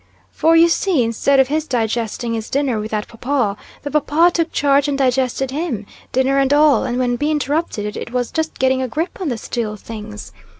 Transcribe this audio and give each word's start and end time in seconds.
For 0.31 0.55
you 0.55 0.67
see, 0.67 1.03
instead 1.03 1.39
of 1.39 1.47
his 1.49 1.67
digesting 1.67 2.33
his 2.33 2.49
dinner 2.49 2.79
with 2.79 2.89
that 2.89 3.07
paw 3.07 3.17
paw, 3.17 3.55
the 3.83 3.91
paw 3.91 3.99
paw 3.99 4.29
took 4.31 4.51
charge 4.51 4.87
and 4.87 4.97
digested 4.97 5.51
him, 5.51 5.85
dinner 6.11 6.39
and 6.39 6.51
all, 6.51 6.85
and 6.85 6.97
when 6.97 7.17
B 7.17 7.29
interrupted 7.29 7.85
it, 7.85 7.95
it 7.95 8.11
was 8.11 8.31
just 8.31 8.57
getting 8.57 8.81
a 8.81 8.87
grip 8.87 9.21
on 9.21 9.29
the 9.29 9.37
steel 9.37 9.75
things. 9.75 10.31